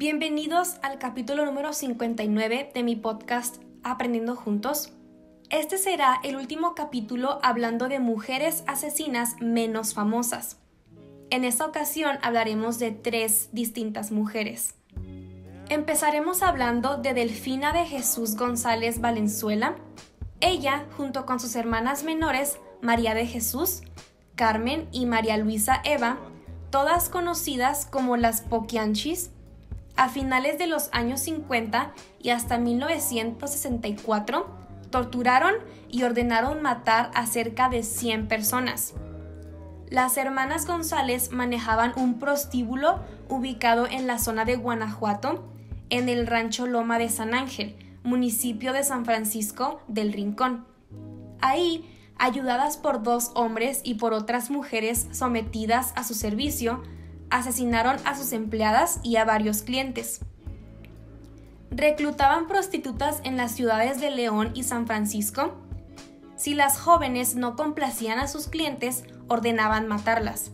Bienvenidos 0.00 0.76
al 0.80 0.98
capítulo 0.98 1.44
número 1.44 1.74
59 1.74 2.70
de 2.72 2.82
mi 2.82 2.96
podcast 2.96 3.56
Aprendiendo 3.82 4.34
Juntos. 4.34 4.94
Este 5.50 5.76
será 5.76 6.20
el 6.24 6.36
último 6.36 6.74
capítulo 6.74 7.38
hablando 7.42 7.86
de 7.86 7.98
mujeres 7.98 8.64
asesinas 8.66 9.36
menos 9.42 9.92
famosas. 9.92 10.56
En 11.28 11.44
esta 11.44 11.66
ocasión 11.66 12.16
hablaremos 12.22 12.78
de 12.78 12.92
tres 12.92 13.50
distintas 13.52 14.10
mujeres. 14.10 14.74
Empezaremos 15.68 16.42
hablando 16.42 16.96
de 16.96 17.12
Delfina 17.12 17.74
de 17.74 17.84
Jesús 17.84 18.36
González 18.36 19.02
Valenzuela. 19.02 19.76
Ella, 20.40 20.86
junto 20.96 21.26
con 21.26 21.40
sus 21.40 21.54
hermanas 21.56 22.04
menores, 22.04 22.58
María 22.80 23.12
de 23.12 23.26
Jesús, 23.26 23.82
Carmen 24.34 24.88
y 24.92 25.04
María 25.04 25.36
Luisa 25.36 25.82
Eva, 25.84 26.16
todas 26.70 27.10
conocidas 27.10 27.84
como 27.84 28.16
las 28.16 28.40
Poquianchis, 28.40 29.32
a 29.96 30.08
finales 30.08 30.58
de 30.58 30.66
los 30.66 30.88
años 30.92 31.20
50 31.20 31.92
y 32.20 32.30
hasta 32.30 32.58
1964, 32.58 34.46
torturaron 34.90 35.54
y 35.88 36.02
ordenaron 36.02 36.62
matar 36.62 37.10
a 37.14 37.26
cerca 37.26 37.68
de 37.68 37.82
100 37.82 38.28
personas. 38.28 38.94
Las 39.88 40.16
hermanas 40.16 40.66
González 40.66 41.32
manejaban 41.32 41.92
un 41.96 42.18
prostíbulo 42.18 43.00
ubicado 43.28 43.86
en 43.88 44.06
la 44.06 44.18
zona 44.18 44.44
de 44.44 44.56
Guanajuato, 44.56 45.48
en 45.90 46.08
el 46.08 46.26
rancho 46.26 46.66
Loma 46.66 46.98
de 46.98 47.08
San 47.08 47.34
Ángel, 47.34 47.76
municipio 48.04 48.72
de 48.72 48.84
San 48.84 49.04
Francisco 49.04 49.80
del 49.88 50.12
Rincón. 50.12 50.64
Ahí, 51.40 51.84
ayudadas 52.18 52.76
por 52.76 53.02
dos 53.02 53.32
hombres 53.34 53.80
y 53.82 53.94
por 53.94 54.12
otras 54.12 54.50
mujeres 54.50 55.08
sometidas 55.10 55.92
a 55.96 56.04
su 56.04 56.14
servicio, 56.14 56.82
asesinaron 57.30 57.96
a 58.04 58.16
sus 58.16 58.32
empleadas 58.32 59.00
y 59.02 59.16
a 59.16 59.24
varios 59.24 59.62
clientes. 59.62 60.20
Reclutaban 61.70 62.48
prostitutas 62.48 63.20
en 63.24 63.36
las 63.36 63.52
ciudades 63.52 64.00
de 64.00 64.10
León 64.10 64.50
y 64.54 64.64
San 64.64 64.86
Francisco. 64.86 65.54
Si 66.36 66.54
las 66.54 66.78
jóvenes 66.78 67.36
no 67.36 67.54
complacían 67.54 68.18
a 68.18 68.26
sus 68.26 68.48
clientes, 68.48 69.04
ordenaban 69.28 69.86
matarlas. 69.86 70.50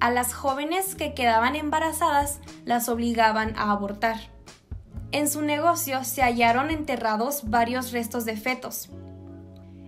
A 0.00 0.10
las 0.10 0.34
jóvenes 0.34 0.94
que 0.94 1.14
quedaban 1.14 1.56
embarazadas 1.56 2.40
las 2.64 2.88
obligaban 2.88 3.54
a 3.56 3.70
abortar. 3.70 4.16
En 5.12 5.28
su 5.28 5.42
negocio 5.42 6.04
se 6.04 6.22
hallaron 6.22 6.70
enterrados 6.70 7.50
varios 7.50 7.92
restos 7.92 8.24
de 8.24 8.36
fetos. 8.36 8.90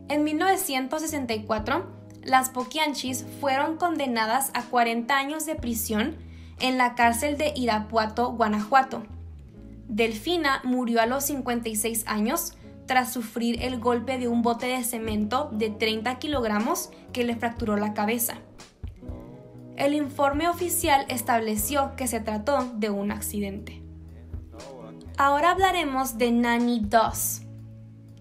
En 0.08 0.24
1964, 0.24 1.86
las 2.24 2.50
Poquianchis 2.50 3.24
fueron 3.40 3.76
condenadas 3.76 4.50
a 4.54 4.62
40 4.62 5.16
años 5.16 5.46
de 5.46 5.54
prisión 5.54 6.16
en 6.60 6.78
la 6.78 6.94
cárcel 6.94 7.36
de 7.36 7.52
Irapuato, 7.56 8.32
Guanajuato. 8.32 9.02
Delfina 9.88 10.60
murió 10.64 11.00
a 11.00 11.06
los 11.06 11.24
56 11.24 12.04
años 12.06 12.54
tras 12.86 13.12
sufrir 13.12 13.62
el 13.62 13.80
golpe 13.80 14.18
de 14.18 14.28
un 14.28 14.42
bote 14.42 14.66
de 14.66 14.84
cemento 14.84 15.50
de 15.52 15.70
30 15.70 16.18
kilogramos 16.18 16.90
que 17.12 17.24
le 17.24 17.36
fracturó 17.36 17.76
la 17.76 17.94
cabeza. 17.94 18.34
El 19.76 19.94
informe 19.94 20.48
oficial 20.48 21.06
estableció 21.08 21.96
que 21.96 22.06
se 22.06 22.20
trató 22.20 22.70
de 22.74 22.90
un 22.90 23.10
accidente. 23.10 23.82
Ahora 25.16 25.50
hablaremos 25.50 26.18
de 26.18 26.30
Nanny 26.30 26.80
Doss. 26.80 27.42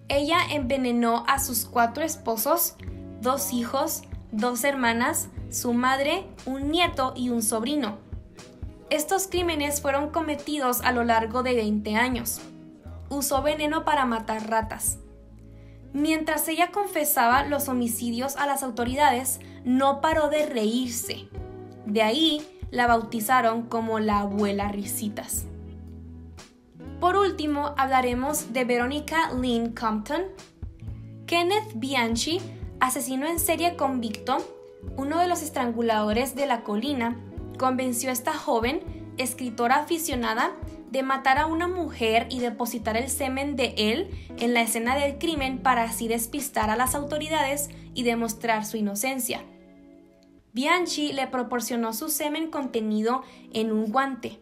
Ella 0.08 0.40
envenenó 0.52 1.24
a 1.28 1.40
sus 1.40 1.66
cuatro 1.66 2.04
esposos 2.04 2.76
dos 3.22 3.54
hijos, 3.54 4.02
dos 4.32 4.64
hermanas, 4.64 5.30
su 5.52 5.74
madre, 5.74 6.26
un 6.46 6.72
nieto 6.72 7.14
y 7.16 7.30
un 7.30 7.44
sobrino. 7.44 7.98
Estos 8.90 9.28
crímenes 9.28 9.80
fueron 9.82 10.10
cometidos 10.10 10.82
a 10.82 10.92
lo 10.92 11.04
largo 11.04 11.44
de 11.44 11.56
20 11.56 11.96
años. 11.96 12.42
Usó 13.10 13.42
veneno 13.42 13.86
para 13.86 14.06
matar 14.06 14.50
ratas. 14.50 14.98
Mientras 15.94 16.48
ella 16.48 16.72
confesaba 16.72 17.44
los 17.44 17.70
homicidios 17.70 18.36
a 18.38 18.48
las 18.48 18.64
autoridades, 18.64 19.40
no 19.64 20.02
paró 20.02 20.30
de 20.30 20.46
reírse. 20.46 21.28
De 21.86 22.02
ahí 22.02 22.42
la 22.72 22.88
bautizaron 22.88 23.64
como 23.64 24.00
la 24.00 24.20
abuela 24.20 24.70
Risitas. 24.70 25.46
Por 27.00 27.18
último, 27.18 27.74
hablaremos 27.78 28.54
de 28.54 28.64
Veronica 28.64 29.32
Lynn 29.34 29.74
Compton. 29.74 30.24
Kenneth 31.26 31.74
Bianchi 31.76 32.42
asesino 32.82 33.28
en 33.28 33.40
serie 33.40 33.78
convicto, 33.78 34.38
uno 34.98 35.20
de 35.20 35.28
los 35.28 35.44
estranguladores 35.44 36.36
de 36.36 36.48
la 36.48 36.64
colina, 36.64 37.16
convenció 37.58 38.10
a 38.10 38.14
esta 38.14 38.34
joven, 38.34 38.82
escritora 39.18 39.76
aficionada, 39.78 40.52
de 40.90 41.04
matar 41.04 41.38
a 41.38 41.46
una 41.46 41.68
mujer 41.68 42.28
y 42.30 42.40
depositar 42.40 42.98
el 42.98 43.10
semen 43.10 43.56
de 43.56 43.76
él 43.78 44.10
en 44.38 44.54
la 44.54 44.62
escena 44.62 44.98
del 44.98 45.20
crimen 45.20 45.60
para 45.60 45.84
así 45.84 46.10
despistar 46.10 46.70
a 46.70 46.76
las 46.76 46.96
autoridades 46.96 47.70
y 47.94 48.04
demostrar 48.04 48.66
su 48.66 48.78
inocencia. 48.78 49.46
Bianchi 50.52 51.14
le 51.14 51.28
proporcionó 51.28 51.94
su 51.94 52.10
semen 52.10 52.50
contenido 52.50 53.22
en 53.54 53.72
un 53.72 53.92
guante. 53.92 54.40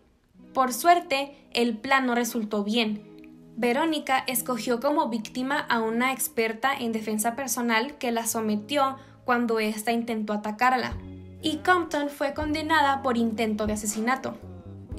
Por 0.54 0.74
suerte, 0.74 1.36
el 1.54 1.78
plan 1.78 2.08
no 2.08 2.16
resultó 2.16 2.64
bien, 2.64 3.19
Verónica 3.59 4.24
escogió 4.25 4.80
como 4.80 5.09
víctima 5.09 5.59
a 5.59 5.81
una 5.81 6.14
experta 6.14 6.72
en 6.74 6.94
defensa 6.94 7.36
personal 7.36 7.97
que 7.97 8.14
la 8.14 8.25
sometió 8.25 8.96
cuando 9.25 9.59
ésta 9.59 9.92
intentó 9.92 10.31
atacarla, 10.31 10.94
y 11.42 11.58
Compton 11.58 12.08
fue 12.08 12.34
condenada 12.34 13.02
por 13.02 13.18
intento 13.18 13.68
de 13.68 13.74
asesinato. 13.74 14.38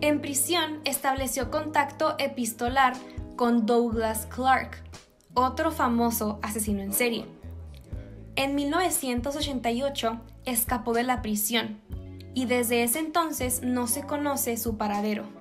En 0.03 0.21
prisión 0.21 0.81
estableció 0.85 1.51
contacto 1.51 2.17
epistolar 2.19 2.93
con 3.35 3.65
Douglas 3.65 4.27
Clark, 4.27 4.85
otro 5.33 5.71
famoso 5.71 6.39
asesino 6.43 6.83
en 6.83 6.93
serie. 6.93 7.25
En 8.37 8.55
1988 8.57 10.21
escapó 10.45 10.93
de 10.93 11.05
la 11.05 11.23
prisión 11.23 11.81
y 12.35 12.45
desde 12.45 12.83
ese 12.83 12.99
entonces 12.99 13.63
no 13.63 13.87
se 13.87 14.03
conoce 14.03 14.59
su 14.59 14.77
paradero. 14.77 15.40